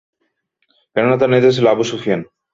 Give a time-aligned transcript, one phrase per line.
[0.95, 2.21] কেননা, তার নেতা ছিল আবু সুফিয়ান।